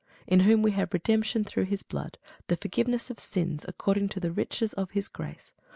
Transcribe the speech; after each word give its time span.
In 0.25 0.39
whom 0.39 0.63
we 0.63 0.71
have 0.71 0.93
redemption 0.95 1.43
through 1.43 1.65
his 1.65 1.83
blood, 1.83 2.17
the 2.47 2.57
forgiveness 2.57 3.11
of 3.11 3.19
sins, 3.19 3.65
according 3.67 4.09
to 4.09 4.19
the 4.19 4.31
riches 4.31 4.73
of 4.73 4.89
his 4.97 5.07
grace. 5.07 5.53